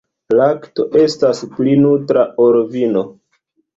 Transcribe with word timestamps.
Lakto 0.37 0.85
estas 1.01 1.41
pli 1.57 1.75
nutra, 1.85 2.25
ol 2.47 2.59
vino. 2.73 3.05